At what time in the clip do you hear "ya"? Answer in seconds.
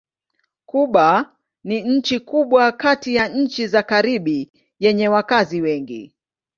3.15-3.27